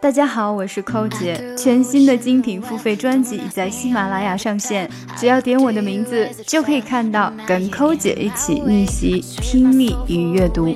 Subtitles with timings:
[0.00, 1.56] 大家好，我是寇姐。
[1.56, 4.86] 全新的精品付费专辑已在喜马拉雅上线，
[5.16, 10.68] 只要点我的名字，就可以看到跟寇姐一起逆袭听力与阅读。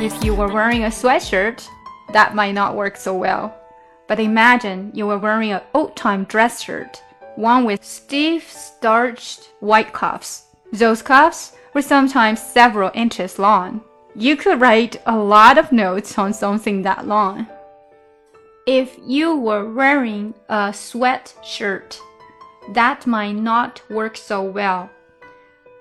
[0.00, 1.58] If you were wearing a sweatshirt,
[2.12, 3.52] that might not work so well.
[4.08, 7.00] But imagine you were wearing an old-time dress shirt,
[7.36, 10.42] one with stiff, starched white cuffs.
[10.72, 13.82] Those cuffs were sometimes several inches long.
[14.15, 17.47] You could write a lot of notes on something that long.
[18.67, 21.99] If you were wearing a sweatshirt,
[22.73, 24.91] that might not work so well.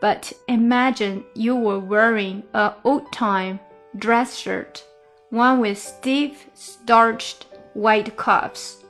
[0.01, 3.61] But imagine you were wearing a old-time
[3.97, 4.83] dress shirt,
[5.29, 8.83] one with stiff, starched white cuffs.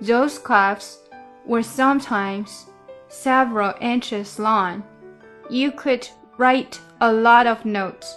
[0.00, 0.98] Those cuffs
[1.46, 2.66] were sometimes
[3.08, 4.82] several inches long.
[5.48, 8.16] You could write a lot of notes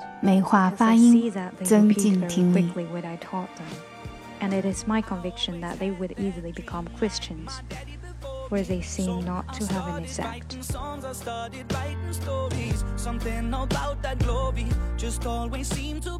[0.20, 2.70] 美化发音，增进听力。
[4.38, 7.62] And it is my conviction that they would easily become Christians,
[8.50, 10.56] where they seem not to have an effect.
[12.96, 14.66] Something about that glory
[14.98, 16.18] just always seemed to